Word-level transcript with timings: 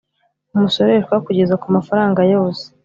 Umusoreshwa 0.55 1.15
kugeza 1.25 1.55
ku 1.61 1.67
mafaranga 1.75 2.21
yose 2.33 2.63